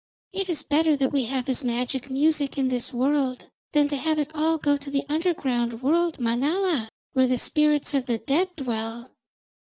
[0.33, 4.17] It is better that we have his magic music in this world than to have
[4.17, 9.11] it all go to the underground world Manala, where the spirits of the dead dwell.'